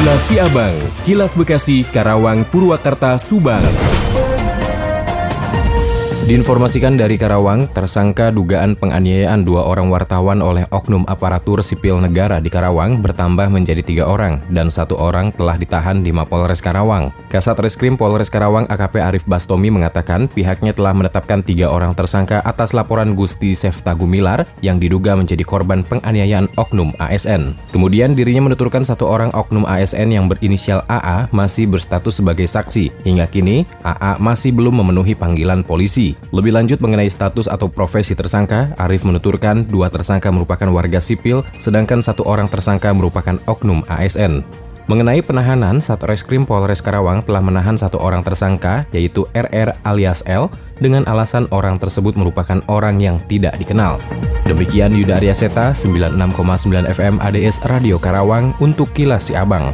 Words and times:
Kilas 0.00 0.32
Siabang, 0.32 0.76
Kilas 1.04 1.36
Bekasi, 1.36 1.84
Karawang, 1.84 2.48
Purwakarta, 2.48 3.20
Subang. 3.20 3.60
Diinformasikan 6.30 6.94
dari 6.94 7.18
Karawang, 7.18 7.66
tersangka 7.74 8.30
dugaan 8.30 8.78
penganiayaan 8.78 9.42
dua 9.42 9.66
orang 9.66 9.90
wartawan 9.90 10.38
oleh 10.38 10.62
oknum 10.70 11.02
aparatur 11.10 11.58
sipil 11.58 11.98
negara 11.98 12.38
di 12.38 12.46
Karawang 12.46 13.02
bertambah 13.02 13.50
menjadi 13.50 13.82
tiga 13.82 14.06
orang 14.06 14.38
dan 14.46 14.70
satu 14.70 14.94
orang 14.94 15.34
telah 15.34 15.58
ditahan 15.58 16.06
di 16.06 16.14
Mapolres 16.14 16.62
Karawang. 16.62 17.10
Kasat 17.34 17.58
Reskrim 17.58 17.98
Polres 17.98 18.30
Karawang 18.30 18.70
AKP 18.70 19.02
Arif 19.02 19.26
Bastomi 19.26 19.74
mengatakan 19.74 20.30
pihaknya 20.30 20.70
telah 20.70 20.94
menetapkan 20.94 21.42
tiga 21.42 21.66
orang 21.66 21.98
tersangka 21.98 22.38
atas 22.46 22.78
laporan 22.78 23.18
Gusti 23.18 23.50
Sefta 23.50 23.90
Gumilar 23.98 24.46
yang 24.62 24.78
diduga 24.78 25.18
menjadi 25.18 25.42
korban 25.42 25.82
penganiayaan 25.82 26.46
oknum 26.54 26.94
ASN. 27.02 27.58
Kemudian 27.74 28.14
dirinya 28.14 28.46
menuturkan 28.46 28.86
satu 28.86 29.02
orang 29.10 29.34
oknum 29.34 29.66
ASN 29.66 30.14
yang 30.14 30.30
berinisial 30.30 30.86
AA 30.86 31.26
masih 31.34 31.66
berstatus 31.66 32.22
sebagai 32.22 32.46
saksi. 32.46 33.02
Hingga 33.02 33.26
kini, 33.26 33.66
AA 33.82 34.22
masih 34.22 34.54
belum 34.54 34.78
memenuhi 34.78 35.18
panggilan 35.18 35.66
polisi. 35.66 36.19
Lebih 36.30 36.52
lanjut 36.54 36.78
mengenai 36.78 37.08
status 37.08 37.50
atau 37.50 37.66
profesi 37.66 38.14
tersangka, 38.14 38.76
Arif 38.76 39.02
menuturkan 39.02 39.66
dua 39.66 39.90
tersangka 39.90 40.30
merupakan 40.30 40.68
warga 40.70 41.00
sipil, 41.02 41.42
sedangkan 41.58 42.04
satu 42.04 42.22
orang 42.28 42.46
tersangka 42.46 42.92
merupakan 42.94 43.40
oknum 43.50 43.82
ASN. 43.90 44.44
Mengenai 44.90 45.22
penahanan, 45.22 45.78
Satreskrim 45.78 46.42
Polres 46.42 46.82
Karawang 46.82 47.22
telah 47.22 47.38
menahan 47.38 47.78
satu 47.78 48.02
orang 48.02 48.26
tersangka, 48.26 48.90
yaitu 48.90 49.22
RR 49.30 49.78
alias 49.86 50.26
L, 50.26 50.50
dengan 50.82 51.06
alasan 51.06 51.46
orang 51.54 51.78
tersebut 51.78 52.18
merupakan 52.18 52.58
orang 52.66 52.98
yang 52.98 53.22
tidak 53.30 53.54
dikenal. 53.54 54.02
Demikian 54.50 54.90
Yuda 54.90 55.22
Arya 55.22 55.30
Seta, 55.30 55.70
96,9 55.78 56.90
FM 56.90 57.22
ADS 57.22 57.62
Radio 57.70 58.02
Karawang 58.02 58.50
untuk 58.58 58.90
Kilas 58.90 59.30
Si 59.30 59.38
Abang. 59.38 59.70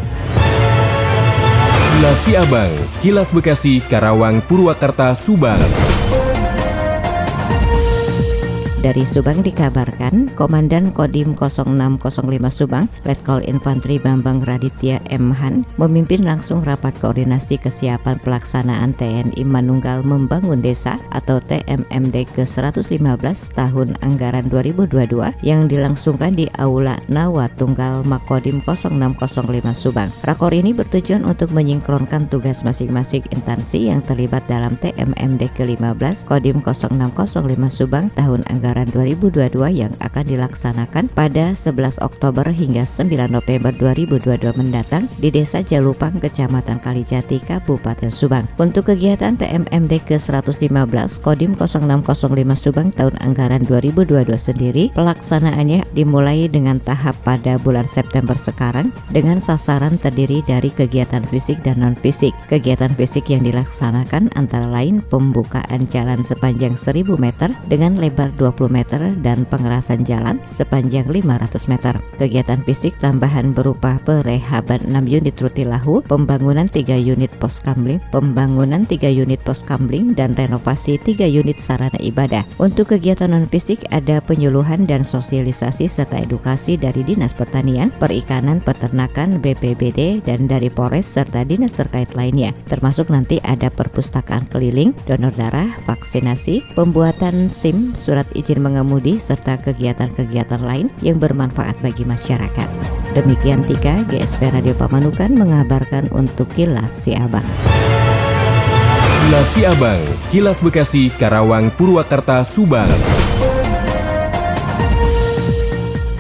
Kilas 1.97 2.19
Si 2.21 2.37
Abang, 2.37 2.77
Kilas 3.01 3.33
Bekasi, 3.33 3.81
Karawang, 3.89 4.45
Purwakarta, 4.45 5.17
Subang. 5.17 5.65
Dari 8.87 9.03
Subang 9.03 9.43
dikabarkan, 9.43 10.31
Komandan 10.39 10.95
Kodim 10.95 11.35
0605 11.35 12.07
Subang, 12.55 12.87
Letkol 13.03 13.43
Infanteri 13.43 13.99
Bambang 13.99 14.47
Raditya 14.47 15.03
M. 15.11 15.35
Han, 15.35 15.67
memimpin 15.75 16.23
langsung 16.23 16.63
rapat 16.63 16.95
koordinasi 17.03 17.59
kesiapan 17.59 18.23
pelaksanaan 18.23 18.95
TNI 18.95 19.43
Manunggal 19.43 20.07
Membangun 20.07 20.63
Desa 20.63 21.03
atau 21.11 21.43
TMMD 21.43 22.31
ke-115 22.39 23.59
tahun 23.59 23.99
anggaran 24.07 24.47
2022 24.55 25.35
yang 25.43 25.67
dilangsungkan 25.67 26.39
di 26.39 26.47
Aula 26.55 26.95
Nawa 27.11 27.51
Tunggal 27.59 28.07
Makodim 28.07 28.63
0605 28.63 29.67
Subang. 29.75 30.15
Rakor 30.23 30.55
ini 30.55 30.71
bertujuan 30.71 31.27
untuk 31.27 31.51
menyingkronkan 31.51 32.31
tugas 32.31 32.63
masing-masing 32.63 33.27
instansi 33.35 33.91
yang 33.91 33.99
terlibat 34.07 34.47
dalam 34.47 34.79
TMMD 34.79 35.51
ke-15 35.59 36.23
Kodim 36.23 36.63
0605 36.63 37.35
Subang 37.67 38.15
tahun 38.15 38.47
anggaran 38.47 38.76
Lebaran 38.77 38.93
2022 38.93 39.73
yang 39.73 39.93
akan 40.05 40.25
dilaksanakan 40.29 41.09
pada 41.17 41.57
11 41.57 41.97
Oktober 42.05 42.45
hingga 42.45 42.85
9 42.85 43.09
November 43.33 43.73
2022 43.73 44.53
mendatang 44.53 45.09
di 45.17 45.33
Desa 45.33 45.65
Jalupang, 45.65 46.21
Kecamatan 46.21 46.85
Kalijati, 46.85 47.41
Kabupaten 47.41 48.13
Subang. 48.13 48.45
Untuk 48.61 48.93
kegiatan 48.93 49.33
TMMD 49.33 50.05
ke-115 50.05 51.09
Kodim 51.25 51.57
0605 51.57 52.37
Subang 52.61 52.93
tahun 52.93 53.17
anggaran 53.25 53.65
2022 53.65 54.29
sendiri, 54.37 54.93
pelaksanaannya 54.93 55.81
dimulai 55.97 56.45
dengan 56.45 56.77
tahap 56.77 57.17
pada 57.25 57.57
bulan 57.57 57.89
September 57.89 58.37
sekarang 58.37 58.93
dengan 59.09 59.41
sasaran 59.41 59.97
terdiri 59.97 60.45
dari 60.45 60.69
kegiatan 60.69 61.25
fisik 61.25 61.65
dan 61.65 61.81
non-fisik. 61.81 62.37
Kegiatan 62.53 62.93
fisik 62.93 63.33
yang 63.33 63.41
dilaksanakan 63.41 64.37
antara 64.37 64.69
lain 64.69 65.01
pembukaan 65.01 65.89
jalan 65.89 66.21
sepanjang 66.21 66.77
1000 66.77 67.17
meter 67.17 67.49
dengan 67.73 67.97
lebar 67.97 68.37
20 68.37 68.56
meter 68.73 69.13
dan 69.21 69.45
pengerasan 69.45 70.09
jalan 70.09 70.41
sepanjang 70.49 71.05
500 71.05 71.69
meter. 71.69 71.95
Kegiatan 72.17 72.65
fisik 72.65 72.97
tambahan 72.97 73.53
berupa 73.53 74.01
perehaban 74.09 74.81
6 74.89 75.05
unit 75.05 75.37
rutilahu, 75.37 76.01
pembangunan 76.09 76.65
3 76.65 76.97
unit 76.97 77.29
pos 77.37 77.61
kamling, 77.61 78.01
pembangunan 78.09 78.89
3 78.89 79.13
unit 79.13 79.45
pos 79.45 79.61
kamling, 79.61 80.17
dan 80.17 80.33
renovasi 80.33 80.97
3 80.97 81.29
unit 81.29 81.61
sarana 81.61 82.01
ibadah. 82.01 82.49
Untuk 82.57 82.97
kegiatan 82.97 83.29
non-fisik 83.37 83.85
ada 83.93 84.23
penyuluhan 84.23 84.89
dan 84.89 85.05
sosialisasi 85.05 85.91
serta 85.91 86.23
edukasi 86.23 86.81
dari 86.81 87.03
Dinas 87.03 87.37
Pertanian, 87.37 87.93
Perikanan, 88.01 88.65
Peternakan, 88.65 89.43
BPBD, 89.43 90.23
dan 90.23 90.47
dari 90.47 90.71
Polres 90.71 91.11
serta 91.11 91.43
dinas 91.43 91.75
terkait 91.75 92.15
lainnya. 92.15 92.55
Termasuk 92.71 93.11
nanti 93.11 93.43
ada 93.43 93.67
perpustakaan 93.67 94.47
keliling, 94.47 94.95
donor 95.11 95.35
darah, 95.35 95.67
vaksinasi, 95.91 96.63
pembuatan 96.79 97.51
SIM, 97.51 97.91
surat 97.99 98.25
izin 98.39 98.46
izin 98.47 98.63
mengemudi 98.63 99.19
serta 99.19 99.59
kegiatan-kegiatan 99.59 100.63
lain 100.63 100.87
yang 101.03 101.19
bermanfaat 101.19 101.83
bagi 101.83 102.07
masyarakat. 102.07 102.71
Demikian 103.19 103.67
tiga 103.67 104.07
GSP 104.07 104.55
Radio 104.55 104.79
Pamanukan 104.79 105.35
mengabarkan 105.35 106.07
untuk 106.15 106.47
Kilas 106.55 106.95
Siabang. 106.95 107.43
Kilas 109.27 109.49
Siabang, 109.51 110.03
Kilas 110.31 110.63
Bekasi, 110.63 111.11
Karawang, 111.11 111.75
Purwakarta, 111.75 112.47
Subang. 112.47 112.87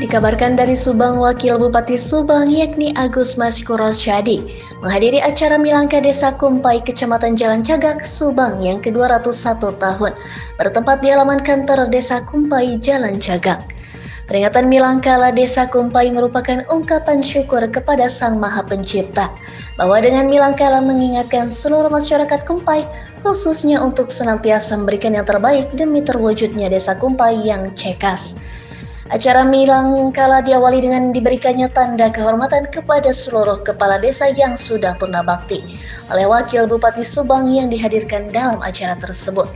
Dikabarkan 0.06 0.54
dari 0.54 0.78
Subang, 0.78 1.18
Wakil 1.18 1.58
Bupati 1.58 1.98
Subang 1.98 2.46
yakni 2.46 2.94
Agus 2.94 3.34
Maskuros 3.34 3.98
Syadi 3.98 4.38
menghadiri 4.78 5.18
acara 5.18 5.58
Milangka 5.58 5.98
Desa 5.98 6.30
Kumpai, 6.30 6.78
Kecamatan 6.78 7.34
Jalan 7.34 7.66
Cagak, 7.66 8.06
Subang 8.06 8.62
yang 8.62 8.78
ke-201 8.78 9.58
tahun, 9.58 10.14
bertempat 10.62 11.02
di 11.02 11.10
halaman 11.10 11.42
kantor 11.42 11.90
Desa 11.90 12.22
Kumpai, 12.22 12.78
Jalan 12.78 13.18
Cagak. 13.18 13.66
Peringatan 14.30 14.70
Milangkala 14.70 15.34
Desa 15.34 15.66
Kumpai 15.66 16.14
merupakan 16.14 16.62
ungkapan 16.70 17.18
syukur 17.18 17.66
kepada 17.66 18.06
Sang 18.06 18.38
Maha 18.38 18.62
Pencipta, 18.62 19.26
bahwa 19.74 19.98
dengan 19.98 20.30
Milangkala 20.30 20.86
mengingatkan 20.86 21.50
seluruh 21.50 21.90
masyarakat 21.90 22.46
Kumpai, 22.46 22.86
khususnya 23.26 23.82
untuk 23.82 24.14
senantiasa 24.14 24.78
memberikan 24.78 25.18
yang 25.18 25.26
terbaik 25.26 25.66
demi 25.74 25.98
terwujudnya 25.98 26.70
Desa 26.70 26.94
Kumpai 26.94 27.42
yang 27.42 27.74
cekas. 27.74 28.38
Acara 29.06 29.46
Milang 29.46 30.10
kala 30.10 30.42
diawali 30.42 30.82
dengan 30.82 31.14
diberikannya 31.14 31.70
tanda 31.70 32.10
kehormatan 32.10 32.66
kepada 32.74 33.14
seluruh 33.14 33.62
kepala 33.62 34.02
desa 34.02 34.34
yang 34.34 34.58
sudah 34.58 34.98
pernah 34.98 35.22
bakti 35.22 35.62
oleh 36.10 36.26
Wakil 36.26 36.66
Bupati 36.66 37.06
Subang 37.06 37.46
yang 37.46 37.70
dihadirkan 37.70 38.34
dalam 38.34 38.58
acara 38.66 38.98
tersebut. 38.98 39.46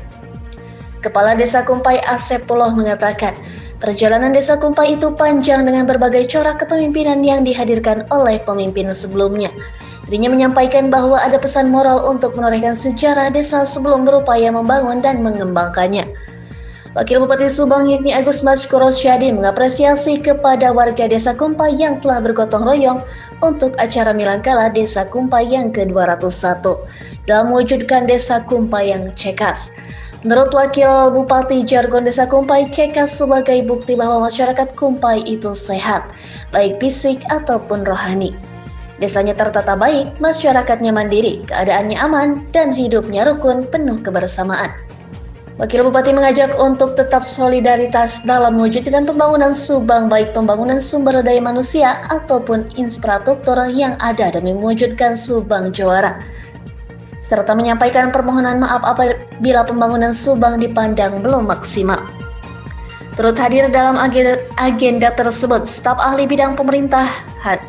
Kepala 1.02 1.34
Desa 1.34 1.66
Kumpai 1.66 1.98
Asep 2.06 2.46
Puloh 2.46 2.70
mengatakan, 2.76 3.34
perjalanan 3.82 4.30
Desa 4.30 4.54
Kumpai 4.54 4.94
itu 4.94 5.10
panjang 5.18 5.66
dengan 5.66 5.82
berbagai 5.82 6.30
corak 6.30 6.62
kepemimpinan 6.62 7.24
yang 7.24 7.42
dihadirkan 7.42 8.06
oleh 8.14 8.38
pemimpin 8.46 8.86
sebelumnya. 8.94 9.50
Dirinya 10.06 10.30
menyampaikan 10.30 10.94
bahwa 10.94 11.18
ada 11.18 11.40
pesan 11.42 11.74
moral 11.74 12.06
untuk 12.06 12.38
menorehkan 12.38 12.74
sejarah 12.74 13.34
desa 13.34 13.66
sebelum 13.66 14.06
berupaya 14.06 14.50
membangun 14.54 15.02
dan 15.02 15.22
mengembangkannya. 15.22 16.06
Wakil 16.90 17.22
Bupati 17.22 17.46
Subang 17.46 17.86
yakni 17.86 18.10
Agus 18.10 18.42
Mas 18.42 18.66
Syadi 18.66 19.30
mengapresiasi 19.30 20.18
kepada 20.18 20.74
warga 20.74 21.06
Desa 21.06 21.30
Kumpai 21.38 21.78
yang 21.78 22.02
telah 22.02 22.18
bergotong 22.18 22.66
royong 22.66 22.98
untuk 23.46 23.78
acara 23.78 24.10
Milangkala 24.10 24.74
Desa 24.74 25.06
Kumpai 25.06 25.46
yang 25.46 25.70
ke-201 25.70 26.66
dalam 27.30 27.54
mewujudkan 27.54 28.10
Desa 28.10 28.42
Kumpai 28.42 28.90
yang 28.90 29.06
cekas. 29.14 29.70
Menurut 30.26 30.50
Wakil 30.50 31.14
Bupati 31.14 31.62
Jargon 31.62 32.10
Desa 32.10 32.26
Kumpai, 32.26 32.66
cekas 32.74 33.14
sebagai 33.14 33.62
bukti 33.70 33.94
bahwa 33.94 34.26
masyarakat 34.26 34.74
Kumpai 34.74 35.22
itu 35.22 35.54
sehat, 35.54 36.10
baik 36.50 36.82
fisik 36.82 37.22
ataupun 37.30 37.86
rohani. 37.86 38.34
Desanya 38.98 39.38
tertata 39.38 39.78
baik, 39.78 40.18
masyarakatnya 40.18 40.90
mandiri, 40.90 41.40
keadaannya 41.46 41.98
aman, 42.02 42.28
dan 42.50 42.74
hidupnya 42.74 43.30
rukun 43.30 43.62
penuh 43.70 44.02
kebersamaan. 44.02 44.74
Wakil 45.60 45.84
Bupati 45.84 46.16
mengajak 46.16 46.56
untuk 46.56 46.96
tetap 46.96 47.20
solidaritas 47.20 48.24
dalam 48.24 48.56
mewujudkan 48.56 49.04
pembangunan 49.04 49.52
Subang 49.52 50.08
baik 50.08 50.32
pembangunan 50.32 50.80
sumber 50.80 51.20
daya 51.20 51.36
manusia 51.36 52.00
ataupun 52.08 52.64
infrastruktur 52.80 53.60
yang 53.68 53.92
ada 54.00 54.32
demi 54.32 54.56
mewujudkan 54.56 55.12
Subang 55.12 55.68
juara. 55.68 56.16
Serta 57.20 57.52
menyampaikan 57.52 58.08
permohonan 58.08 58.64
maaf 58.64 58.80
apabila 58.88 59.60
pembangunan 59.68 60.16
Subang 60.16 60.56
dipandang 60.64 61.20
belum 61.20 61.52
maksimal. 61.52 62.00
Turut 63.20 63.36
hadir 63.36 63.68
dalam 63.68 64.00
agenda, 64.00 64.40
agenda 64.56 65.12
tersebut 65.12 65.68
staf 65.68 66.00
ahli 66.00 66.24
bidang 66.24 66.56
pemerintahan, 66.56 67.60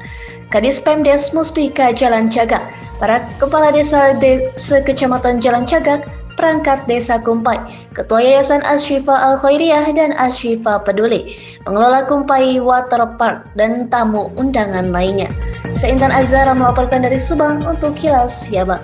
Kadis 0.48 0.80
Pemdes 0.80 1.36
Muspika 1.36 1.92
Jalan 1.92 2.32
Cagak, 2.32 2.64
para 3.04 3.20
kepala 3.36 3.76
desa 3.76 4.16
de 4.16 4.48
sekecamatan 4.56 5.44
Jalan 5.44 5.68
Cagak, 5.68 6.08
perangkat 6.36 6.84
Desa 6.88 7.20
Kumpai, 7.20 7.60
Ketua 7.92 8.24
Yayasan 8.24 8.64
Ashifa 8.64 9.14
Al-Khairiyah 9.14 9.92
dan 9.96 10.12
Ashifa 10.16 10.82
Peduli, 10.82 11.36
pengelola 11.64 12.08
Kumpai 12.08 12.60
Water 12.60 13.06
Park, 13.20 13.50
dan 13.56 13.92
tamu 13.92 14.32
undangan 14.40 14.90
lainnya. 14.90 15.28
Seintan 15.76 16.12
Azara 16.12 16.52
melaporkan 16.52 17.04
dari 17.04 17.20
Subang 17.20 17.64
untuk 17.64 17.96
Kilas 17.96 18.48
Siabang. 18.48 18.84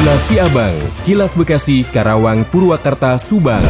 Kilas 0.00 0.22
Siabang, 0.26 0.76
Kilas 1.04 1.32
Bekasi, 1.36 1.84
Karawang, 1.84 2.48
Purwakarta, 2.48 3.20
Subang. 3.20 3.62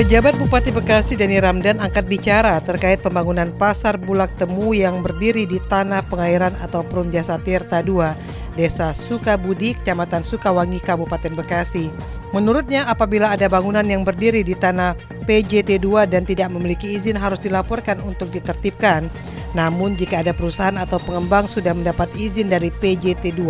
Pejabat 0.00 0.32
Bupati 0.40 0.72
Bekasi 0.72 1.12
Dani 1.12 1.36
Ramdan 1.36 1.76
angkat 1.76 2.08
bicara 2.08 2.56
terkait 2.64 3.04
pembangunan 3.04 3.52
pasar 3.52 4.00
Bulak 4.00 4.32
Temu 4.40 4.72
yang 4.72 5.04
berdiri 5.04 5.44
di 5.44 5.60
tanah 5.60 6.00
pengairan 6.08 6.56
atau 6.56 6.80
Perum 6.86 7.12
Jasa 7.12 7.36
Tirta 7.36 7.84
2, 7.84 8.39
Desa 8.58 8.92
Sukabudi, 8.92 9.78
Kecamatan 9.78 10.26
Sukawangi, 10.26 10.82
Kabupaten 10.82 11.32
Bekasi. 11.34 11.90
Menurutnya, 12.30 12.86
apabila 12.86 13.34
ada 13.34 13.50
bangunan 13.50 13.82
yang 13.82 14.06
berdiri 14.06 14.46
di 14.46 14.54
tanah 14.54 14.94
PJT2 15.26 16.06
dan 16.06 16.22
tidak 16.22 16.50
memiliki 16.54 16.94
izin 16.94 17.18
harus 17.18 17.42
dilaporkan 17.42 17.98
untuk 18.02 18.30
ditertibkan. 18.30 19.10
Namun, 19.50 19.98
jika 19.98 20.22
ada 20.22 20.30
perusahaan 20.30 20.78
atau 20.78 21.02
pengembang 21.02 21.50
sudah 21.50 21.74
mendapat 21.74 22.06
izin 22.14 22.50
dari 22.50 22.70
PJT2 22.70 23.42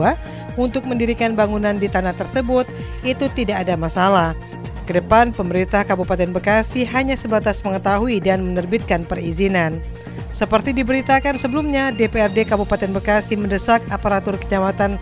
untuk 0.56 0.88
mendirikan 0.88 1.36
bangunan 1.36 1.76
di 1.76 1.92
tanah 1.92 2.16
tersebut, 2.16 2.64
itu 3.04 3.28
tidak 3.36 3.68
ada 3.68 3.76
masalah. 3.76 4.32
Ke 4.88 4.98
depan, 4.98 5.30
pemerintah 5.30 5.86
Kabupaten 5.86 6.34
Bekasi 6.34 6.82
hanya 6.88 7.14
sebatas 7.14 7.62
mengetahui 7.62 8.18
dan 8.18 8.42
menerbitkan 8.42 9.06
perizinan. 9.06 9.78
Seperti 10.30 10.70
diberitakan 10.70 11.36
sebelumnya, 11.36 11.90
DPRD 11.90 12.46
Kabupaten 12.46 12.90
Bekasi 12.94 13.34
mendesak 13.34 13.82
aparatur 13.90 14.38
kecamatan 14.38 14.96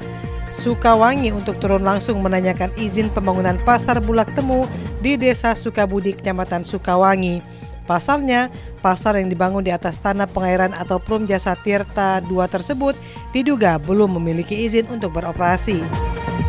Sukawangi 0.48 1.28
untuk 1.28 1.60
turun 1.60 1.84
langsung 1.84 2.24
menanyakan 2.24 2.72
izin 2.80 3.12
pembangunan 3.12 3.60
pasar 3.68 4.00
bulak 4.00 4.32
temu 4.32 4.64
di 5.04 5.20
Desa 5.20 5.52
Sukabudi, 5.52 6.16
Kecamatan 6.16 6.64
Sukawangi. 6.64 7.44
Pasalnya, 7.84 8.52
pasar 8.84 9.16
yang 9.16 9.32
dibangun 9.32 9.64
di 9.64 9.72
atas 9.72 10.00
tanah 10.00 10.28
pengairan 10.28 10.76
atau 10.76 11.00
Prum 11.00 11.24
Jasa 11.24 11.56
Tirta 11.56 12.20
2 12.24 12.28
tersebut 12.48 12.96
diduga 13.32 13.80
belum 13.80 14.16
memiliki 14.20 14.56
izin 14.56 14.88
untuk 14.92 15.16
beroperasi. 15.16 15.80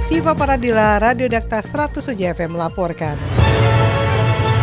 Siva 0.07 0.35
Paradila, 0.35 0.99
Radio 0.99 1.27
Dakta 1.31 1.63
107 1.63 2.15
FM 2.15 2.59
melaporkan. 2.59 3.38